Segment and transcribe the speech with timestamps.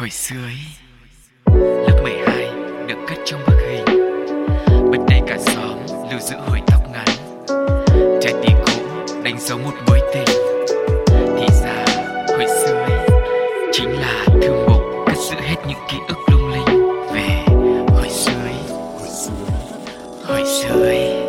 [0.00, 0.58] Hồi xưa ấy,
[1.86, 2.50] Lớp 12
[2.88, 3.84] được cất trong bức hình.
[4.90, 5.78] Bên đây cả xóm
[6.10, 7.06] lưu giữ hồi tóc ngắn.
[8.22, 8.72] Trái tim cũ,
[9.24, 10.36] đánh dấu một mối tình.
[11.06, 11.84] Thì ra,
[12.28, 13.08] hồi xưa ấy,
[13.72, 16.86] Chính là thư mục cất giữ hết những ký ức lung linh.
[17.14, 17.44] Về
[17.88, 18.60] hồi xưa ấy,
[18.98, 21.24] Hồi xưa ấy,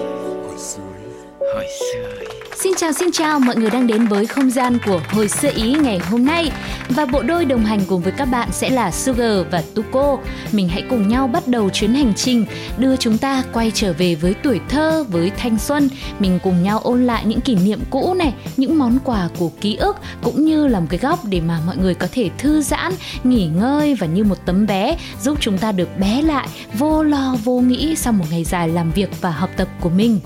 [1.40, 2.28] Hồi xưa ấy.
[2.56, 5.74] Xin chào xin chào mọi người đang đến với không gian của Hồi xưa Ý
[5.74, 6.52] ngày hôm nay.
[6.96, 10.18] Và bộ đôi đồng hành cùng với các bạn sẽ là Sugar và Tuko.
[10.52, 12.46] Mình hãy cùng nhau bắt đầu chuyến hành trình
[12.78, 15.90] Đưa chúng ta quay trở về với tuổi thơ, với thanh xuân.
[16.20, 19.76] Mình cùng nhau ôn lại những kỷ niệm cũ này Những món quà của ký
[19.76, 22.94] ức Cũng như là một cái góc để mà mọi người có thể thư giãn,
[23.24, 27.36] nghỉ ngơi Và như một tấm bé giúp chúng ta được bé lại Vô lo
[27.44, 30.20] vô nghĩ sau một ngày dài làm việc và học tập của mình.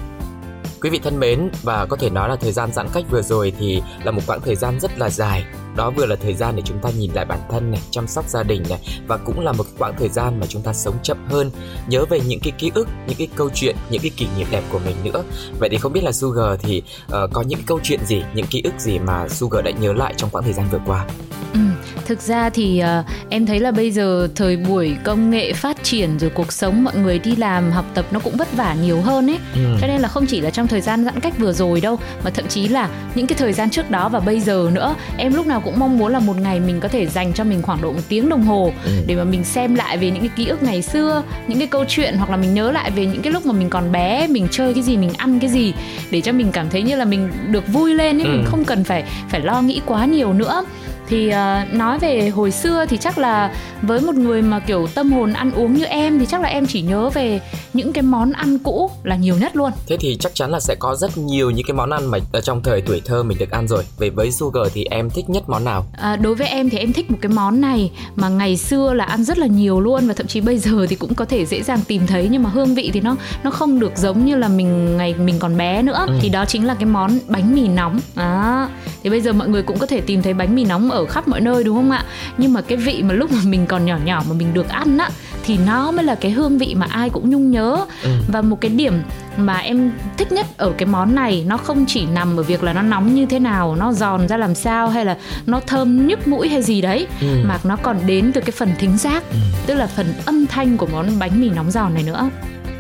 [0.81, 3.53] Quý vị thân mến, và có thể nói là thời gian giãn cách vừa rồi
[3.59, 5.43] thì là một quãng thời gian rất là dài.
[5.75, 8.29] Đó vừa là thời gian để chúng ta nhìn lại bản thân này, chăm sóc
[8.29, 10.95] gia đình này và cũng là một cái quãng thời gian mà chúng ta sống
[11.03, 11.51] chậm hơn,
[11.87, 14.63] nhớ về những cái ký ức, những cái câu chuyện, những cái kỷ niệm đẹp
[14.71, 15.23] của mình nữa.
[15.59, 18.61] Vậy thì không biết là Sugar thì uh, có những câu chuyện gì, những ký
[18.63, 21.05] ức gì mà Sugar đã nhớ lại trong quãng thời gian vừa qua?
[21.53, 21.59] Ừ,
[22.05, 26.19] thực ra thì uh, em thấy là bây giờ thời buổi công nghệ phát triển
[26.19, 29.29] rồi cuộc sống mọi người đi làm học tập nó cũng vất vả nhiều hơn
[29.29, 29.77] ấy ừ.
[29.81, 32.29] cho nên là không chỉ là trong thời gian giãn cách vừa rồi đâu mà
[32.29, 35.47] thậm chí là những cái thời gian trước đó và bây giờ nữa em lúc
[35.47, 37.91] nào cũng mong muốn là một ngày mình có thể dành cho mình khoảng độ
[37.91, 38.91] một tiếng đồng hồ ừ.
[39.07, 41.85] để mà mình xem lại về những cái ký ức ngày xưa những cái câu
[41.87, 44.47] chuyện hoặc là mình nhớ lại về những cái lúc mà mình còn bé mình
[44.51, 45.73] chơi cái gì mình ăn cái gì
[46.11, 48.31] để cho mình cảm thấy như là mình được vui lên ấy ừ.
[48.31, 50.65] mình không cần phải phải lo nghĩ quá nhiều nữa
[51.07, 55.11] thì uh, nói về hồi xưa thì chắc là với một người mà kiểu tâm
[55.11, 57.41] hồn ăn uống như em thì chắc là em chỉ nhớ về
[57.73, 59.71] những cái món ăn cũ là nhiều nhất luôn.
[59.87, 62.41] Thế thì chắc chắn là sẽ có rất nhiều những cái món ăn mà ở
[62.41, 63.83] trong thời tuổi thơ mình được ăn rồi.
[63.99, 65.85] Về với sugar thì em thích nhất món nào?
[65.97, 69.05] À, đối với em thì em thích một cái món này mà ngày xưa là
[69.05, 71.63] ăn rất là nhiều luôn và thậm chí bây giờ thì cũng có thể dễ
[71.63, 74.47] dàng tìm thấy nhưng mà hương vị thì nó nó không được giống như là
[74.47, 76.05] mình ngày mình còn bé nữa.
[76.07, 76.13] Ừ.
[76.21, 77.99] thì đó chính là cái món bánh mì nóng.
[78.15, 78.67] À,
[79.03, 81.27] thì bây giờ mọi người cũng có thể tìm thấy bánh mì nóng ở khắp
[81.27, 82.05] mọi nơi đúng không ạ
[82.37, 84.97] nhưng mà cái vị mà lúc mà mình còn nhỏ nhỏ mà mình được ăn
[84.97, 85.09] á
[85.45, 88.09] thì nó mới là cái hương vị mà ai cũng nhung nhớ ừ.
[88.27, 88.93] và một cái điểm
[89.37, 92.73] mà em thích nhất ở cái món này nó không chỉ nằm ở việc là
[92.73, 96.27] nó nóng như thế nào nó giòn ra làm sao hay là nó thơm nhức
[96.27, 97.27] mũi hay gì đấy ừ.
[97.45, 99.37] mà nó còn đến từ cái phần thính giác ừ.
[99.65, 102.29] tức là phần âm thanh của món bánh mì nóng giòn này nữa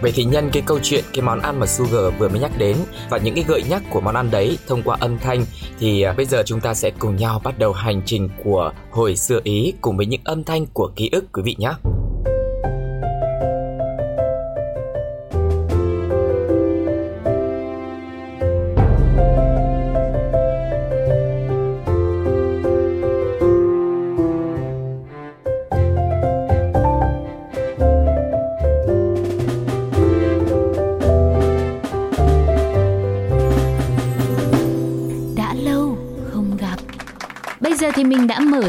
[0.05, 2.77] Vậy thì nhân cái câu chuyện cái món ăn mà Sugar vừa mới nhắc đến
[3.09, 5.45] và những cái gợi nhắc của món ăn đấy thông qua âm thanh,
[5.79, 9.15] thì à, bây giờ chúng ta sẽ cùng nhau bắt đầu hành trình của hồi
[9.15, 11.71] xưa Ý cùng với những âm thanh của ký ức quý vị nhé.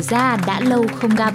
[0.00, 1.34] Ra đã lâu không gặp.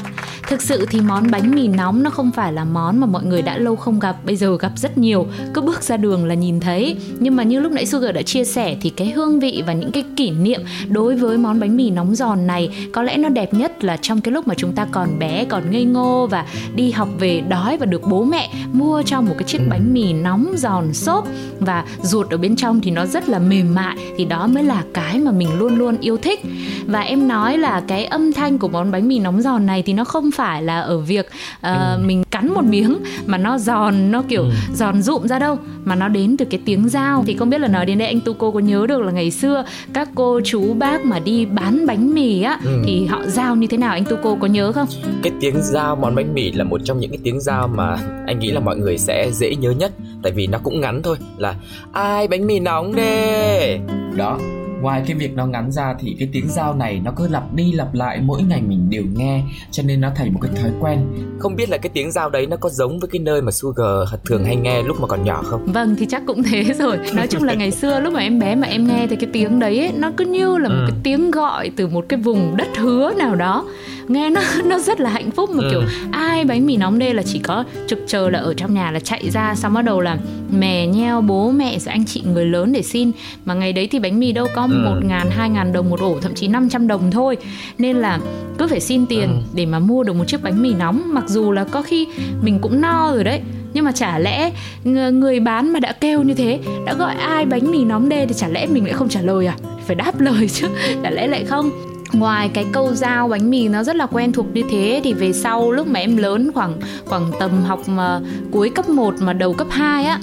[0.52, 3.42] Thực sự thì món bánh mì nóng nó không phải là món mà mọi người
[3.42, 6.60] đã lâu không gặp Bây giờ gặp rất nhiều, cứ bước ra đường là nhìn
[6.60, 6.96] thấy.
[7.20, 9.92] Nhưng mà như lúc nãy Sugar đã chia sẻ thì cái hương vị và những
[9.92, 13.54] cái kỷ niệm đối với món bánh mì nóng giòn này Có lẽ nó đẹp
[13.54, 16.46] nhất là trong cái lúc mà chúng ta còn bé, còn ngây ngô Và
[16.76, 20.14] đi học về đói và được bố mẹ mua cho một cái chiếc bánh mì
[20.14, 21.28] nóng giòn xốp.
[21.60, 24.84] Và ruột ở bên trong thì nó rất là mềm mại Thì đó mới là
[24.94, 26.40] cái mà mình luôn luôn yêu thích.
[26.86, 29.94] Và em nói là cái âm thanh của món bánh mì nóng giòn này thì
[29.94, 32.00] nó không phải phải là ở việc uh, ừ.
[32.06, 34.52] mình cắn một miếng mà nó giòn nó kiểu ừ.
[34.74, 37.68] giòn rụm ra đâu mà nó đến từ cái tiếng dao thì không biết là
[37.68, 40.74] nói đến đây anh tu cô có nhớ được là ngày xưa các cô chú
[40.74, 42.82] bác mà đi bán bánh mì á ừ.
[42.86, 44.88] thì họ giao như thế nào anh tu cô có nhớ không
[45.24, 47.98] cái tiếng dao món bánh mì là một trong những cái tiếng dao mà
[48.28, 49.92] anh nghĩ là mọi người sẽ dễ nhớ nhất
[50.24, 51.56] tại vì nó cũng ngắn thôi là
[51.94, 53.80] ai bánh mì nóng đê
[54.18, 54.38] đó
[54.82, 57.72] ngoài cái việc nó ngắn ra thì cái tiếng dao này nó cứ lặp đi
[57.72, 61.00] lặp lại mỗi ngày mình đều nghe cho nên nó thành một cái thói quen.
[61.40, 64.14] Không biết là cái tiếng dao đấy nó có giống với cái nơi mà Sugar
[64.26, 65.66] thường hay nghe lúc mà còn nhỏ không?
[65.66, 66.98] Vâng thì chắc cũng thế rồi.
[67.14, 69.60] Nói chung là ngày xưa lúc mà em bé mà em nghe thì cái tiếng
[69.60, 70.86] đấy ấy, nó cứ như là một ừ.
[70.88, 73.66] cái tiếng gọi từ một cái vùng đất hứa nào đó.
[74.08, 75.70] Nghe nó nó rất là hạnh phúc mà ừ.
[75.72, 75.82] kiểu
[76.12, 79.00] ai bánh mì nóng đây là chỉ có trực chờ là ở trong nhà là
[79.00, 80.18] chạy ra xong bắt đầu là
[80.52, 83.12] mè nheo bố mẹ rồi anh chị người lớn để xin.
[83.46, 84.90] Mà ngày đấy thì bánh mì đâu có ừ.
[84.90, 87.38] một ngàn hai ngàn đồng một ổ thậm chí 500 đồng thôi.
[87.78, 88.20] Nên là
[88.58, 89.36] cứ phải xin tiền ừ.
[89.54, 91.02] để mà mua được một chiếc bánh mì nóng.
[91.06, 92.08] Mặc dù là có khi
[92.42, 93.42] mình cũng no rồi đấy.
[93.74, 94.52] Nhưng mà chả lẽ
[94.84, 98.34] người bán mà đã kêu như thế đã gọi ai bánh mì nóng đê thì
[98.34, 99.56] chả lẽ mình lại không trả lời à?
[99.86, 100.68] Phải đáp lời chứ
[101.04, 101.70] chả lẽ lại không?
[102.14, 105.34] Ngoài cái câu giao bánh mì nó rất là quen thuộc như thế thì về
[105.34, 106.74] sau lúc mà em lớn khoảng
[107.06, 108.20] khoảng tầm học mà
[108.52, 110.20] cuối cấp 1 mà đầu cấp 2 á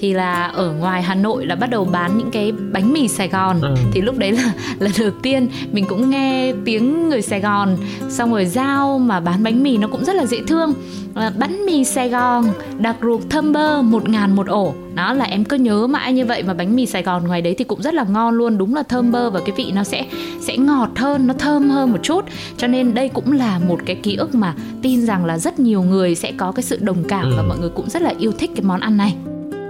[0.00, 3.28] thì là ở ngoài Hà Nội là bắt đầu bán những cái bánh mì Sài
[3.28, 3.60] Gòn.
[3.60, 3.74] Ừ.
[3.92, 7.76] thì lúc đấy là lần đầu tiên mình cũng nghe tiếng người Sài Gòn
[8.08, 10.74] xong rồi giao mà bán bánh mì nó cũng rất là dễ thương.
[11.14, 12.44] À, bánh mì Sài Gòn
[12.78, 14.74] đặc ruột thơm bơ một ngàn một ổ.
[14.94, 17.54] Đó là em cứ nhớ mãi như vậy mà bánh mì Sài Gòn ngoài đấy
[17.58, 20.06] thì cũng rất là ngon luôn đúng là thơm bơ và cái vị nó sẽ
[20.40, 22.24] sẽ ngọt hơn nó thơm hơn một chút.
[22.56, 25.82] Cho nên đây cũng là một cái ký ức mà tin rằng là rất nhiều
[25.82, 27.32] người sẽ có cái sự đồng cảm ừ.
[27.36, 29.14] và mọi người cũng rất là yêu thích cái món ăn này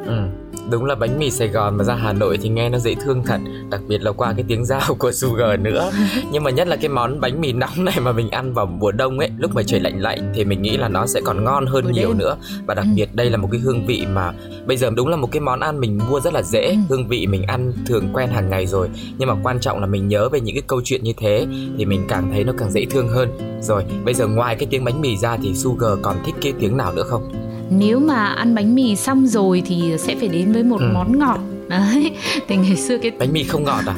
[0.06, 0.22] Ừ.
[0.70, 3.22] Đúng là bánh mì Sài Gòn mà ra Hà Nội thì nghe nó dễ thương
[3.26, 5.90] thật Đặc biệt là qua cái tiếng giao của Sugar nữa
[6.32, 8.92] Nhưng mà nhất là cái món bánh mì nóng này mà mình ăn vào mùa
[8.92, 11.66] đông ấy Lúc mà trời lạnh lạnh thì mình nghĩ là nó sẽ còn ngon
[11.66, 12.18] hơn Buổi nhiều đêm.
[12.18, 12.36] nữa
[12.66, 12.94] Và đặc ừ.
[12.96, 14.32] biệt đây là một cái hương vị mà
[14.66, 16.76] Bây giờ đúng là một cái món ăn mình mua rất là dễ ừ.
[16.88, 18.88] Hương vị mình ăn thường quen hàng ngày rồi
[19.18, 21.46] Nhưng mà quan trọng là mình nhớ về những cái câu chuyện như thế
[21.78, 23.28] Thì mình càng thấy nó càng dễ thương hơn
[23.62, 26.76] Rồi bây giờ ngoài cái tiếng bánh mì ra thì Sugar còn thích cái tiếng
[26.76, 27.32] nào nữa không?
[27.70, 30.90] Nếu mà ăn bánh mì xong rồi thì sẽ phải đến với một ừ.
[30.94, 31.38] món ngọt
[31.68, 32.12] đấy
[32.48, 33.94] thì ngày xưa cái bánh mì không ngọt à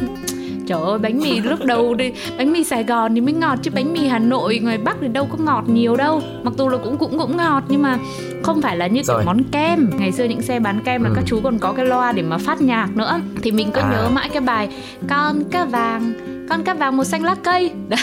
[0.66, 3.70] trời ơi bánh mì lúc đầu đi bánh mì Sài Gòn thì mới ngọt chứ
[3.74, 6.78] bánh mì Hà Nội ngoài Bắc thì đâu có ngọt nhiều đâu mặc dù là
[6.78, 7.98] cũng cũng cũng ngọt nhưng mà
[8.42, 11.14] không phải là như kiểu món kem ngày xưa những xe bán kem là ừ.
[11.16, 13.90] các chú còn có cái loa để mà phát nhạc nữa thì mình cứ à.
[13.92, 14.68] nhớ mãi cái bài
[15.08, 18.00] con cá vàng con cá vàng màu xanh lá cây đấy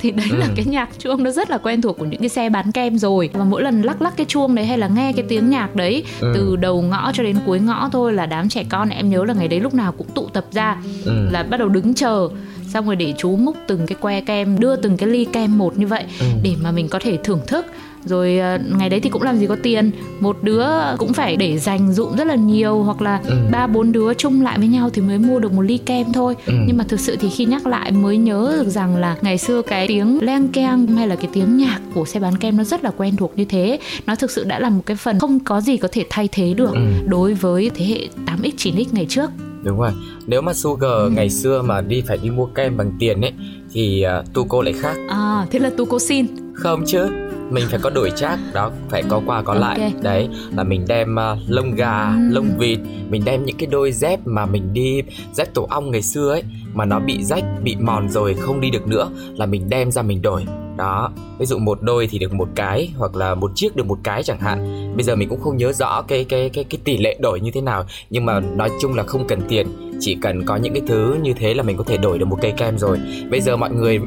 [0.00, 0.36] thì đấy ừ.
[0.36, 2.98] là cái nhạc chuông nó rất là quen thuộc của những cái xe bán kem
[2.98, 5.76] rồi và mỗi lần lắc lắc cái chuông đấy hay là nghe cái tiếng nhạc
[5.76, 6.32] đấy ừ.
[6.34, 9.34] từ đầu ngõ cho đến cuối ngõ thôi là đám trẻ con em nhớ là
[9.34, 11.28] ngày đấy lúc nào cũng tụ tập ra ừ.
[11.30, 12.28] là bắt đầu đứng chờ
[12.68, 15.78] xong rồi để chú múc từng cái que kem đưa từng cái ly kem một
[15.78, 16.26] như vậy ừ.
[16.42, 17.66] để mà mình có thể thưởng thức
[18.04, 19.90] rồi ờ, ngày đấy thì cũng làm gì có tiền
[20.20, 20.66] một đứa
[20.98, 23.36] cũng phải để dành dụm rất là nhiều hoặc là ừ.
[23.52, 23.66] ba ừ.
[23.66, 26.52] bốn đứa chung lại với nhau thì mới mua được một ly kem thôi ừ.
[26.66, 29.62] nhưng mà thực sự thì khi nhắc lại mới nhớ được rằng là ngày xưa
[29.62, 32.84] cái tiếng len keng hay là cái tiếng nhạc của xe bán kem nó rất
[32.84, 35.60] là quen thuộc như thế nó thực sự đã là một cái phần không có
[35.60, 36.80] gì có thể thay thế được ừ.
[37.06, 39.30] đối với thế hệ 8x 9x ngày trước
[39.62, 39.90] đúng rồi
[40.26, 41.10] nếu mà sugar ừ.
[41.10, 43.32] ngày xưa mà đi phải đi mua kem bằng tiền ấy
[43.72, 47.64] thì uh, tu cô lại khác à thế là tu cô xin không chứ mình
[47.70, 49.78] phải có đổi trác đó phải có qua có okay.
[49.78, 52.30] lại đấy là mình đem uh, lông gà mm.
[52.30, 52.78] lông vịt
[53.08, 55.02] mình đem những cái đôi dép mà mình đi
[55.32, 56.42] dép tổ ong ngày xưa ấy
[56.74, 60.02] mà nó bị rách bị mòn rồi không đi được nữa là mình đem ra
[60.02, 60.44] mình đổi.
[60.76, 63.98] Đó ví dụ một đôi thì được một cái hoặc là một chiếc được một
[64.02, 64.92] cái chẳng hạn.
[64.96, 67.50] Bây giờ mình cũng không nhớ rõ cái cái cái cái tỷ lệ đổi như
[67.50, 69.66] thế nào nhưng mà nói chung là không cần tiền
[70.00, 72.38] chỉ cần có những cái thứ như thế là mình có thể đổi được một
[72.42, 72.98] cây kem rồi.
[73.30, 74.00] Bây giờ mọi người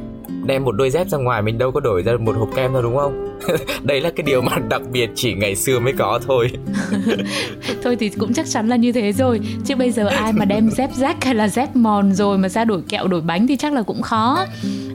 [0.46, 2.82] đem một đôi dép ra ngoài mình đâu có đổi ra một hộp kem đâu
[2.82, 3.31] đúng không
[3.84, 6.52] đấy là cái điều mà đặc biệt chỉ ngày xưa mới có thôi.
[7.84, 9.40] Thôi thì cũng chắc chắn là như thế rồi.
[9.66, 12.66] Chứ bây giờ ai mà đem dép rách hay là dép mòn rồi mà ra
[12.66, 14.46] đổi kẹo đổi bánh thì chắc là cũng khó.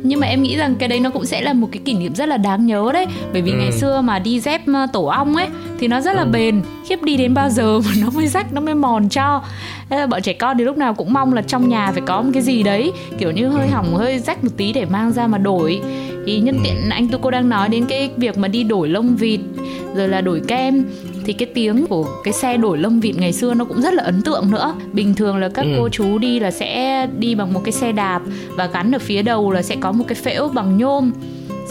[0.02, 2.14] Nhưng mà em nghĩ rằng cái đấy nó cũng sẽ là một cái kỷ niệm
[2.14, 3.06] rất là đáng nhớ đấy.
[3.32, 3.56] Bởi vì ừ.
[3.56, 5.46] ngày xưa mà đi dép ờ, tổ ong ấy
[5.78, 6.28] thì nó rất là ừ.
[6.32, 6.62] bền.
[6.88, 9.42] Khiếp đi đến bao giờ mà nó mới rách nó mới mòn cho.
[9.90, 12.22] Thế là bọn trẻ con thì lúc nào cũng mong là trong nhà phải có
[12.22, 12.92] một cái gì đấy.
[13.18, 15.80] Kiểu như hơi hỏng hơi rách một tí để mang ra mà đổi
[16.26, 19.16] thì nhân tiện anh tu cô đang nói đến cái việc mà đi đổi lông
[19.16, 19.40] vịt
[19.94, 20.84] rồi là đổi kem
[21.24, 24.02] thì cái tiếng của cái xe đổi lông vịt ngày xưa nó cũng rất là
[24.02, 24.74] ấn tượng nữa.
[24.92, 25.68] Bình thường là các ừ.
[25.78, 28.22] cô chú đi là sẽ đi bằng một cái xe đạp
[28.56, 31.12] và gắn ở phía đầu là sẽ có một cái phễu bằng nhôm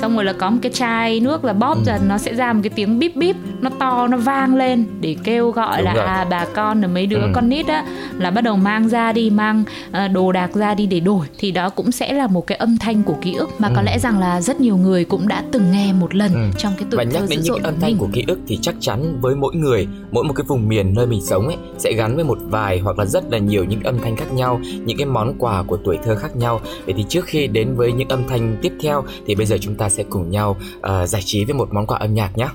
[0.05, 1.91] xong rồi là có một cái chai nước là bóp ừ.
[2.07, 5.51] nó sẽ ra một cái tiếng bíp bíp nó to nó vang lên để kêu
[5.51, 6.05] gọi Đúng là rồi.
[6.05, 7.27] à bà con là mấy đứa ừ.
[7.33, 7.85] con nít á
[8.17, 11.51] là bắt đầu mang ra đi mang uh, đồ đạc ra đi để đổi thì
[11.51, 13.73] đó cũng sẽ là một cái âm thanh của ký ức mà ừ.
[13.75, 16.57] có lẽ rằng là rất nhiều người cũng đã từng nghe một lần ừ.
[16.57, 19.21] trong cái tuổi và nhắc đến những âm thanh của ký ức thì chắc chắn
[19.21, 22.25] với mỗi người mỗi một cái vùng miền nơi mình sống ấy sẽ gắn với
[22.25, 25.33] một vài hoặc là rất là nhiều những âm thanh khác nhau những cái món
[25.39, 28.57] quà của tuổi thơ khác nhau vậy thì trước khi đến với những âm thanh
[28.61, 31.73] tiếp theo thì bây giờ chúng ta sẽ cùng nhau uh, giải trí với một
[31.73, 32.47] món quà âm nhạc nhé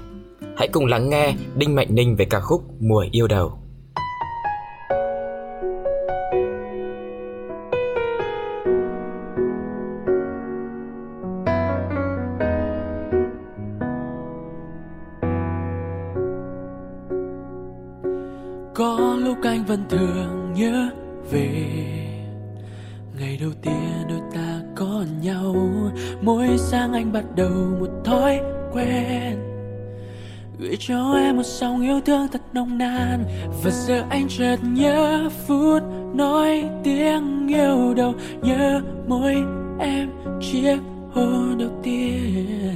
[0.56, 3.59] hãy cùng lắng nghe Đinh Mạnh Ninh về ca khúc Mùa yêu đầu.
[33.62, 35.82] Và giờ anh chợt nhớ phút
[36.14, 39.34] nói tiếng yêu đầu, nhớ môi
[39.78, 40.78] em chiếc
[41.12, 42.74] hôn đầu tiên.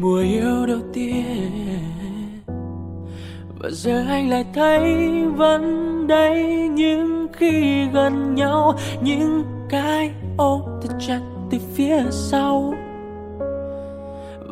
[0.00, 1.50] Mùa yêu đầu tiên.
[3.58, 10.94] Và giờ anh lại thấy vẫn đây những khi gần nhau, những cái ôm thật
[11.06, 11.20] chặt
[11.50, 12.74] từ phía sau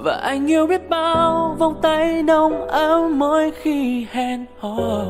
[0.02, 5.04] và anh yêu biết bao vòng tay nồng ấm mỗi khi hẹn hò.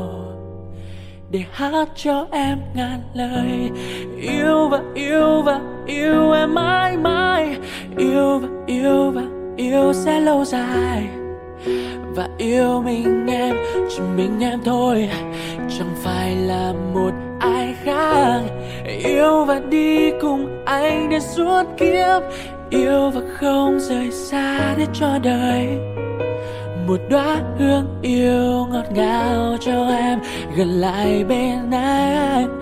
[1.31, 3.71] Để hát cho em ngàn lời.
[4.21, 7.57] Yêu và yêu và yêu em mãi mãi.
[7.97, 9.23] Yêu và yêu và
[9.57, 11.09] yêu sẽ lâu dài.
[12.17, 13.57] Và yêu mình em,
[13.91, 15.09] chỉ mình em thôi.
[15.79, 18.41] Chẳng phải là một ai khác.
[19.05, 22.23] Yêu và đi cùng anh đến suốt kiếp
[22.71, 25.67] yêu và không rời xa để cho đời.
[26.87, 30.19] Một đóa hương yêu ngọt ngào cho em,
[30.57, 32.61] gần lại bên anh.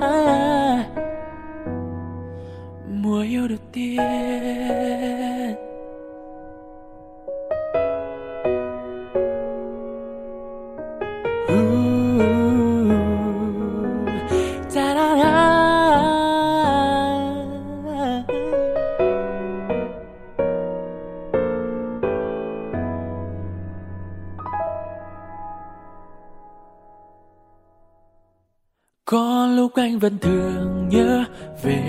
[3.02, 5.37] Mùa yêu đầu tiên.
[29.78, 31.24] Anh vẫn thường nhớ
[31.62, 31.84] về.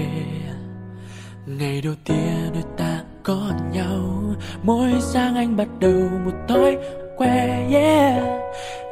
[1.45, 3.99] Ngày đầu tiên đôi ta có nhau
[4.63, 6.77] mỗi sáng anh bắt đầu một thói
[7.17, 8.23] quen yeah.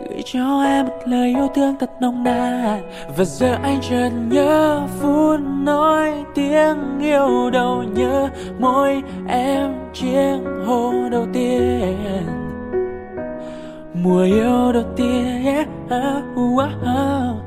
[0.09, 2.81] Gửi cho em một lời yêu thương thật nồng nàn
[3.17, 11.09] và giờ anh chợt nhớ phút nói tiếng yêu đầu nhớ môi em chiếc hôn
[11.09, 11.97] đầu tiên.
[13.93, 15.67] Mùa yêu đầu tiên yeah.
[15.85, 17.46] oh, oh, oh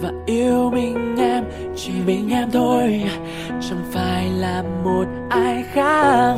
[0.00, 1.44] và yêu mình em,
[1.76, 3.02] chỉ mình em thôi.
[3.48, 6.34] Chẳng phải là một ai khác.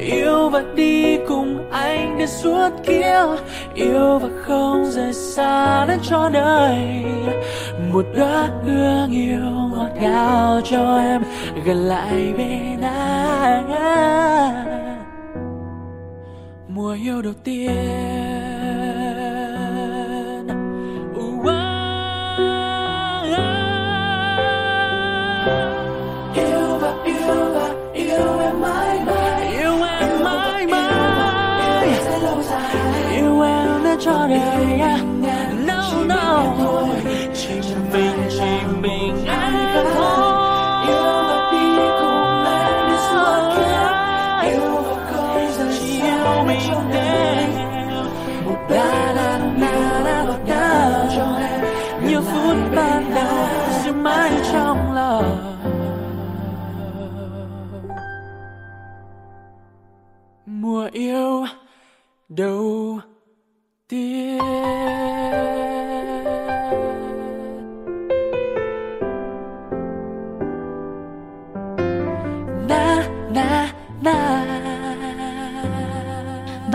[0.00, 3.28] Yêu và đi cùng anh đến suốt kiếp
[3.74, 7.04] yêu và không rời xa đến cho đời
[7.92, 11.22] một đóa hương yêu ngọt ngào cho em,
[11.64, 13.70] gần lại bên anh.
[16.68, 19.31] Mùa yêu đầu tiên.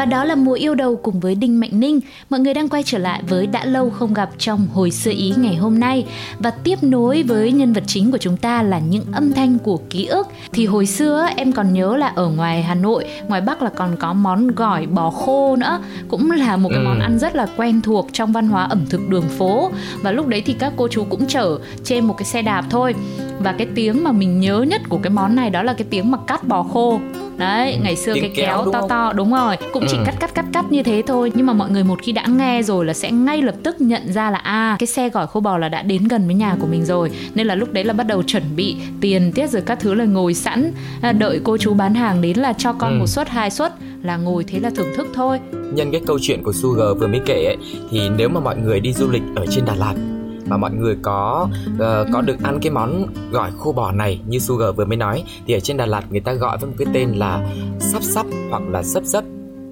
[0.10, 2.00] Đó là mùa yêu đầu cùng với Đinh Mạnh Ninh.
[2.30, 5.34] Mọi người đang quay trở lại với đã lâu không gặp trong hồi xưa ý
[5.38, 6.06] ngày hôm nay
[6.40, 9.80] và tiếp nối với nhân vật chính của chúng ta là những âm thanh của
[9.90, 10.28] ký ức.
[10.52, 13.96] Thì hồi xưa em còn nhớ là ở ngoài Hà Nội, ngoài Bắc là còn
[14.00, 17.04] có món gỏi bò khô nữa, cũng là một cái món ừ.
[17.04, 19.72] ăn rất là quen thuộc trong văn hóa ẩm thực đường phố.
[20.02, 22.96] Và lúc đấy thì các cô chú cũng chở trên một cái xe đạp thôi.
[23.40, 26.12] Và cái tiếng mà mình nhớ nhất của cái món này đó là cái tiếng
[26.12, 27.00] mà cắt bò khô
[27.38, 28.90] đấy ngày xưa tiếng cái kéo, kéo to không?
[28.90, 29.88] to đúng rồi cũng ừ.
[29.92, 32.26] chỉ cắt cắt cắt cắt như thế thôi nhưng mà mọi người một khi đã
[32.28, 35.40] nghe rồi là sẽ ngay lập tức nhận ra là à cái xe gỏi khô
[35.40, 37.94] bò là đã đến gần với nhà của mình rồi nên là lúc đấy là
[37.94, 41.58] bắt đầu chuẩn bị tiền tiết rồi các thứ là ngồi sẵn à, đợi cô
[41.58, 43.00] chú bán hàng đến là cho con ừ.
[43.00, 45.40] một suất hai suất là ngồi thế là thưởng thức thôi
[45.74, 47.58] nhân cái câu chuyện của Sugar vừa mới kể ấy
[47.92, 50.17] thì nếu mà mọi người đi du lịch ở trên Đà Lạt
[50.50, 54.40] mà mọi người có uh, có được ăn cái món gỏi khô bò này như
[54.40, 56.88] Sugar vừa mới nói thì ở trên Đà Lạt người ta gọi với một cái
[56.94, 59.24] tên là sắp sắp hoặc là sấp sấp.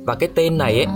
[0.05, 0.87] Và cái tên này ấy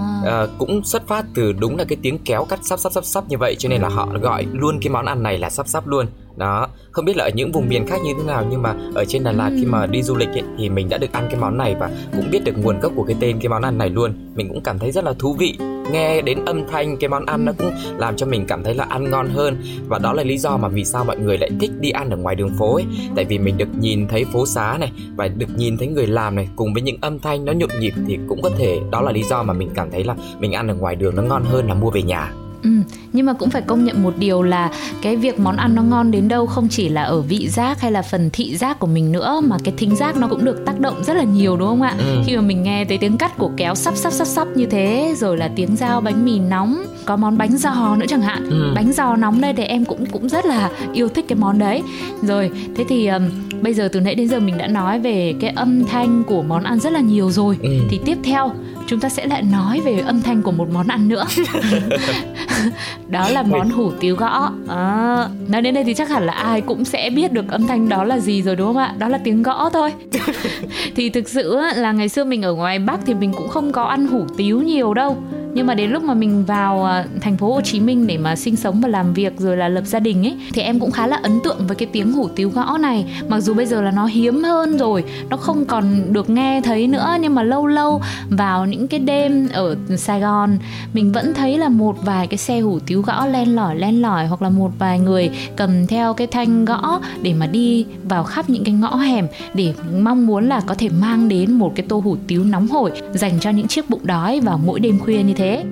[0.43, 3.23] uh, cũng xuất phát từ đúng là cái tiếng kéo cắt sắp sắp sắp sắp
[3.27, 5.87] như vậy cho nên là họ gọi luôn cái món ăn này là sắp sắp
[5.87, 6.05] luôn
[6.39, 9.05] đó không biết là ở những vùng miền khác như thế nào nhưng mà ở
[9.05, 11.39] trên Đà Lạt khi mà đi du lịch ấy, thì mình đã được ăn cái
[11.39, 13.89] món này và cũng biết được nguồn gốc của cái tên cái món ăn này
[13.89, 14.13] luôn.
[14.35, 15.57] Mình cũng cảm thấy rất là thú vị.
[15.91, 18.83] Nghe đến âm thanh cái món ăn nó cũng làm cho mình cảm thấy là
[18.89, 19.57] ăn ngon hơn.
[19.87, 22.17] Và đó là lý do mà vì sao mọi người lại thích đi ăn ở
[22.17, 22.85] ngoài đường phố ấy.
[23.15, 26.35] Tại vì mình được nhìn thấy phố xá này và được nhìn thấy người làm
[26.35, 29.11] này cùng với những âm thanh nó nhộn nhịp thì cũng có thể đó là
[29.11, 31.67] lý do mà mình cảm thấy là mình ăn ở ngoài đường nó ngon hơn
[31.67, 32.33] là mua về nhà.
[32.63, 32.69] Ừ,
[33.13, 36.11] nhưng mà cũng phải công nhận một điều là cái việc món ăn nó ngon
[36.11, 39.11] đến đâu không chỉ là ở vị giác hay là phần thị giác của mình
[39.11, 41.81] nữa mà cái thính giác nó cũng được tác động rất là nhiều đúng không
[41.81, 41.95] ạ?
[41.97, 42.21] Ừ.
[42.25, 45.13] Khi mà mình nghe thấy tiếng cắt của kéo sắp sắp sắp sắp như thế
[45.17, 48.49] rồi là tiếng dao bánh mì nóng, có món bánh giò nữa chẳng hạn.
[48.49, 48.71] Ừ.
[48.75, 51.83] Bánh giò nóng đây thì em cũng cũng rất là yêu thích cái món đấy.
[52.21, 53.29] Rồi, thế thì um,
[53.61, 56.63] bây giờ từ nãy đến giờ mình đã nói về cái âm thanh của món
[56.63, 57.57] ăn rất là nhiều rồi.
[57.61, 57.69] Ừ.
[57.89, 58.51] Thì tiếp theo
[58.87, 61.25] chúng ta sẽ lại nói về âm thanh của một món ăn nữa.
[63.07, 64.51] Đó là món hủ tiếu gõ.
[64.67, 67.89] À, nói đến đây thì chắc hẳn là ai cũng sẽ biết được âm thanh
[67.89, 68.93] đó là gì rồi đúng không ạ?
[68.97, 69.93] Đó là tiếng gõ thôi.
[70.95, 73.83] Thì thực sự là ngày xưa mình ở ngoài bắc thì mình cũng không có
[73.83, 75.17] ăn hủ tiếu nhiều đâu.
[75.53, 78.35] Nhưng mà đến lúc mà mình vào à, thành phố Hồ Chí Minh để mà
[78.35, 81.07] sinh sống và làm việc rồi là lập gia đình ấy thì em cũng khá
[81.07, 83.05] là ấn tượng với cái tiếng hủ tiếu gõ này.
[83.27, 86.61] Mặc dù dù bây giờ là nó hiếm hơn rồi nó không còn được nghe
[86.61, 90.57] thấy nữa nhưng mà lâu lâu vào những cái đêm ở Sài Gòn
[90.93, 94.27] mình vẫn thấy là một vài cái xe hủ tiếu gõ len lỏi len lỏi
[94.27, 98.49] hoặc là một vài người cầm theo cái thanh gõ để mà đi vào khắp
[98.49, 102.01] những cái ngõ hẻm để mong muốn là có thể mang đến một cái tô
[102.05, 105.33] hủ tiếu nóng hổi dành cho những chiếc bụng đói vào mỗi đêm khuya như
[105.33, 105.63] thế.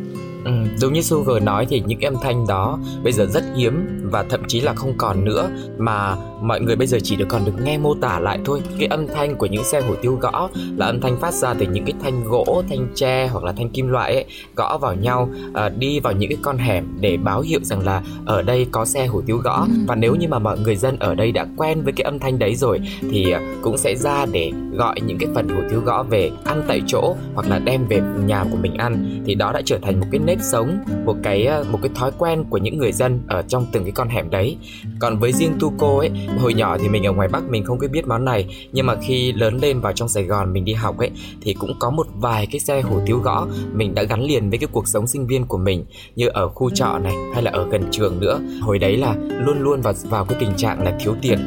[0.45, 4.23] Ừ, đúng như Sugar nói thì những âm thanh đó bây giờ rất hiếm và
[4.23, 7.51] thậm chí là không còn nữa mà mọi người bây giờ chỉ được còn được
[7.63, 8.61] nghe mô tả lại thôi.
[8.79, 11.65] Cái âm thanh của những xe hủ tiếu gõ là âm thanh phát ra từ
[11.65, 15.29] những cái thanh gỗ thanh tre hoặc là thanh kim loại ấy gõ vào nhau
[15.53, 18.85] à, đi vào những cái con hẻm để báo hiệu rằng là ở đây có
[18.85, 19.65] xe hủ tiếu gõ.
[19.67, 19.73] Ừ.
[19.87, 22.39] và nếu như mà mọi người dân ở đây đã quen với cái âm thanh
[22.39, 22.79] đấy rồi
[23.11, 26.63] thì à, cũng sẽ ra để gọi những cái phần hủ tiếu gõ về ăn
[26.67, 29.21] tại chỗ hoặc là đem về nhà của mình ăn.
[29.25, 32.11] Thì đó đã trở thành một cái nếp sống một cái à, một cái thói
[32.17, 34.57] quen của những người dân ở trong từng cái con hẻm đấy.
[34.99, 37.79] Còn với riêng tu cô ấy hồi nhỏ thì mình ở ngoài Bắc mình không
[37.79, 38.67] có biết món này.
[38.71, 41.11] Nhưng mà khi lớn lên vào trong Sài Gòn mình đi học ấy
[41.41, 43.47] thì cũng có một vài cái xe hủ tiếu gõ.
[43.73, 46.69] Mình đã gắn liền với cái cuộc sống sinh viên của mình như ở khu
[46.69, 48.39] trọ này hay là ở gần trường nữa.
[48.61, 51.39] Hồi đấy là luôn luôn vào vào cái tình trạng là thiếu tiền.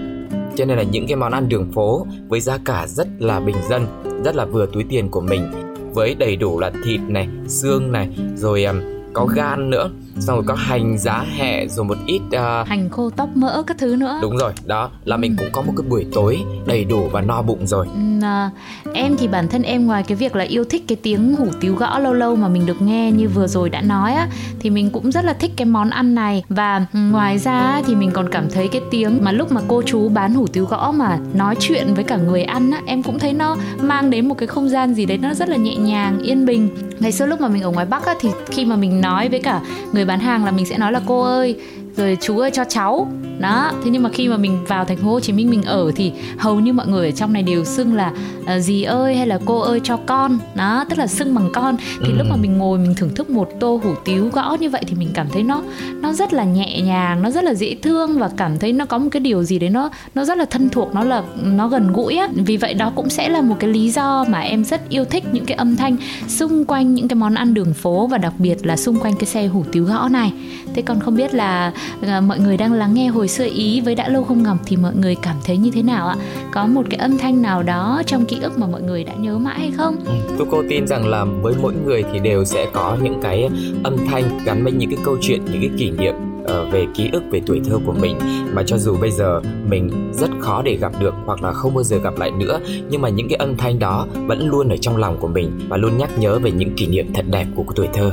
[0.57, 3.57] Cho nên là những cái món ăn đường phố với giá cả rất là bình
[3.70, 3.87] dân
[4.24, 5.51] rất là vừa túi tiền của mình.
[5.94, 8.81] Với đầy đủ là thịt này xương này rồi um,
[9.12, 12.68] có gan nữa xong rồi có hành giá hẹ rồi một ít uh...
[12.68, 14.18] hành khô tóc mỡ các thứ nữa.
[14.23, 17.42] Đúng rồi đó là mình cũng có một cái buổi tối đầy đủ và no
[17.42, 17.87] bụng rồi.
[18.23, 18.51] À,
[18.94, 21.75] em thì bản thân em ngoài cái việc là yêu thích cái tiếng hủ tiếu
[21.75, 24.29] gõ lâu lâu mà mình được nghe như vừa rồi đã nói á
[24.61, 26.44] thì mình cũng rất là thích cái món ăn này.
[26.49, 30.09] Và ngoài ra thì mình còn cảm thấy cái tiếng mà lúc mà cô chú
[30.09, 33.33] bán hủ tiếu gõ mà nói chuyện với cả người ăn á em cũng thấy
[33.33, 36.46] nó mang đến một cái không gian gì đấy nó rất là nhẹ nhàng yên
[36.46, 36.68] bình.
[37.01, 39.40] Ngày xưa lúc mà mình ở ngoài bắc á thì khi mà mình nói với
[39.40, 39.60] cả
[39.92, 41.56] người bán hàng là mình sẽ nói là, cô ơi,
[41.96, 43.08] rồi chú ơi cho cháu
[43.40, 45.92] đó thế nhưng mà khi mà mình vào thành phố Hồ Chí Minh mình ở
[45.96, 49.26] thì hầu như mọi người ở trong này đều xưng là uh, dì ơi hay
[49.26, 50.38] là cô ơi cho con.
[50.55, 51.76] Đó tức là xưng bằng con.
[52.00, 52.16] Thì ừ.
[52.18, 54.94] lúc mà mình ngồi mình thưởng thức một tô hủ tiếu gõ như vậy thì
[54.94, 55.62] mình cảm thấy nó
[56.00, 58.98] nó rất là nhẹ nhàng nó rất là dễ thương và cảm thấy nó có
[58.98, 61.92] một cái điều gì đấy nó nó rất là thân thuộc nó là nó gần
[61.92, 62.29] gũi á.
[62.35, 65.24] Vì vậy đó cũng sẽ là một cái lý do mà em rất yêu thích
[65.33, 65.96] những cái âm thanh
[66.29, 69.26] xung quanh những cái món ăn đường phố và đặc biệt là xung quanh cái
[69.26, 70.33] xe hủ tiếu gõ này.
[70.74, 73.95] Thế còn không biết là uh, mọi người đang lắng nghe hồi xưa ý với
[73.95, 76.16] đã lâu không gặp thì mọi người cảm thấy như thế nào ạ?
[76.53, 79.38] Có một cái âm thanh nào đó trong ký ức mà mọi người đã nhớ
[79.38, 79.97] mãi hay không?
[80.05, 83.49] Ừ, Tôi cô, tin rằng là với mỗi người thì đều sẽ có những cái
[83.83, 86.14] âm thanh gắn với những cái câu chuyện, những cái kỷ niệm
[86.45, 88.19] ờ, về ký ức, về tuổi thơ của mình.
[88.53, 91.85] Mà cho dù bây giờ mình rất khó để gặp được hoặc là không bao
[91.85, 94.97] giờ gặp lại nữa, nhưng mà những cái âm thanh đó vẫn luôn ở trong
[94.97, 97.88] lòng của mình và luôn nhắc nhớ về những kỷ niệm thật đẹp của tuổi
[97.93, 98.11] thơ.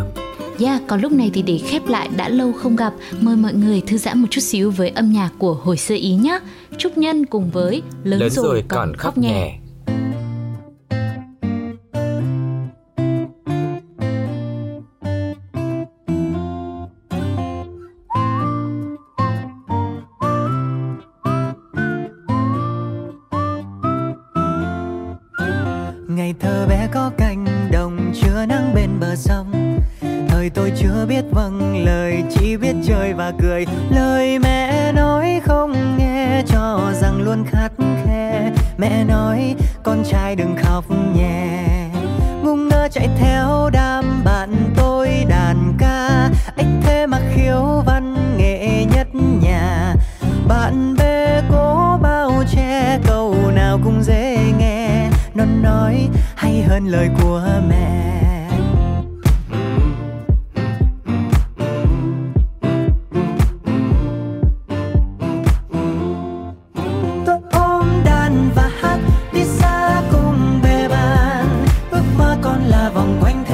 [0.59, 3.81] Yeah, còn lúc này thì để khép lại đã lâu không gặp, mời mọi người
[3.81, 6.39] thư giãn một chút xíu với âm nhạc của hồi xưa ý nhé.
[6.77, 9.29] Trúc Nhân cùng với Lớn, Lớn rồi, rồi còn, còn khóc nhẹ.
[9.29, 9.59] nhẹ.
[72.89, 73.46] vòng quanh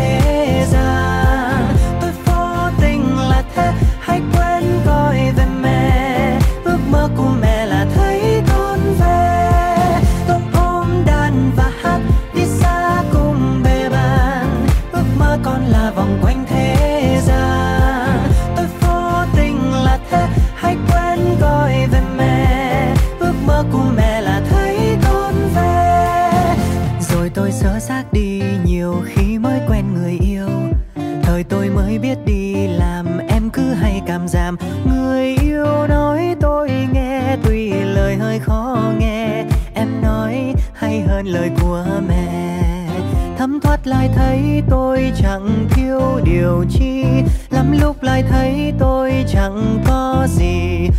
[49.33, 50.89] chẳng có gì.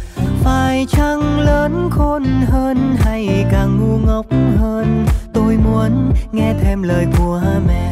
[0.43, 4.27] Phải chăng lớn khôn hơn hay càng ngu ngốc
[4.61, 5.07] hơn?
[5.35, 7.91] Tôi muốn nghe thêm lời của mẹ.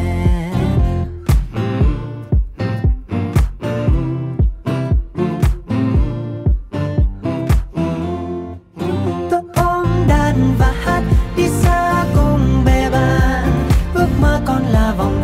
[14.98, 15.21] Vòng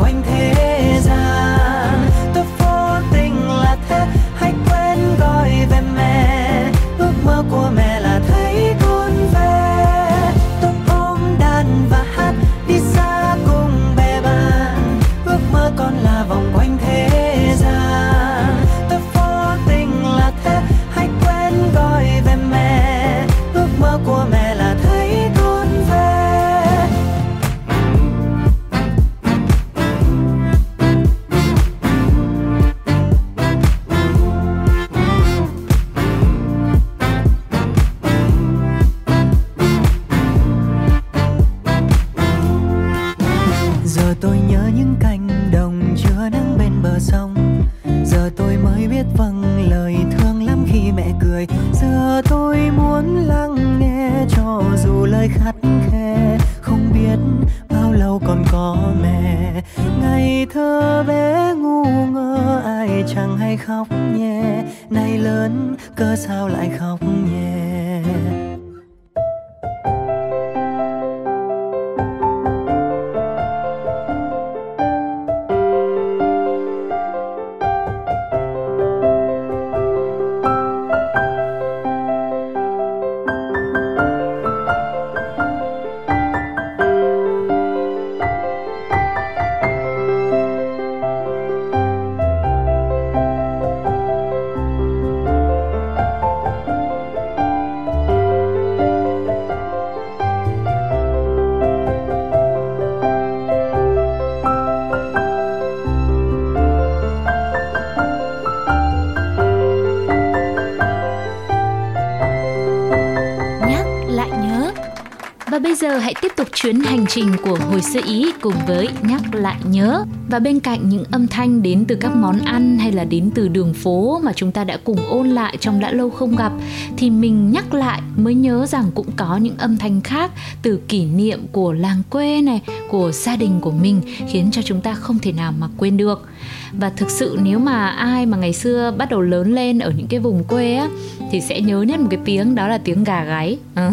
[116.09, 120.05] hãy tiếp tục chuyến hành trình của hồi xưa Ý cùng với nhắc lại nhớ.
[120.29, 123.49] Và bên cạnh những âm thanh đến từ các món ăn hay là đến từ
[123.49, 126.53] đường phố mà chúng ta đã cùng ôn lại trong đã lâu không gặp,
[126.97, 130.31] thì mình nhắc lại mới nhớ rằng cũng có những âm thanh khác
[130.62, 134.81] từ kỷ niệm của làng quê này, của gia đình của mình, khiến cho chúng
[134.81, 136.29] ta không thể nào mà quên được.
[136.73, 140.07] Và thực sự nếu mà ai mà ngày xưa bắt đầu lớn lên ở những
[140.07, 140.88] cái vùng quê á,
[141.33, 143.59] thì sẽ nhớ nhất một cái tiếng, đó là tiếng gà gáy.
[143.75, 143.90] Ừ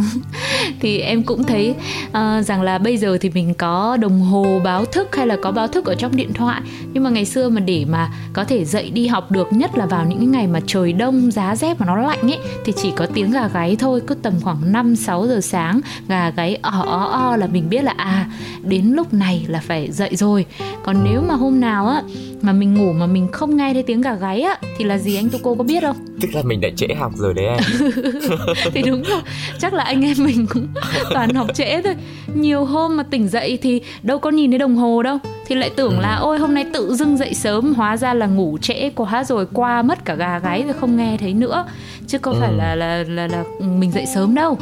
[0.86, 1.76] thì em cũng thấy
[2.08, 5.52] uh, rằng là bây giờ thì mình có đồng hồ báo thức hay là có
[5.52, 6.62] báo thức ở trong điện thoại.
[6.94, 9.86] Nhưng mà ngày xưa mà để mà có thể dậy đi học được nhất là
[9.86, 13.06] vào những ngày mà trời đông giá rét mà nó lạnh ấy thì chỉ có
[13.06, 14.02] tiếng gà gáy thôi.
[14.08, 17.84] Cứ tầm khoảng 5 6 giờ sáng gà gáy o o o là mình biết
[17.84, 18.30] là à
[18.64, 20.46] đến lúc này là phải dậy rồi.
[20.84, 22.02] Còn nếu mà hôm nào á
[22.42, 25.16] mà mình ngủ mà mình không nghe thấy tiếng gà gáy á thì là gì
[25.16, 26.15] anh tu cô có biết không?
[26.22, 27.60] Tức là mình đã trễ học rồi đấy em.
[28.74, 29.22] Thì đúng rồi.
[29.60, 30.68] Chắc là anh em mình cũng
[31.14, 31.96] toàn học trễ thôi.
[32.34, 35.18] Nhiều hôm mà tỉnh dậy thì đâu có nhìn thấy đồng hồ đâu.
[35.48, 38.58] Thì lại tưởng là ôi hôm nay tự dưng dậy sớm hóa ra là ngủ
[38.62, 41.66] trễ quá rồi qua mất cả gà gáy rồi không nghe thấy nữa.
[42.08, 42.38] Chứ có ừ.
[42.40, 44.58] phải là, là là là mình dậy sớm đâu